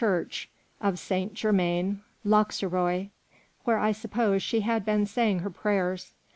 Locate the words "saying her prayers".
5.05-6.15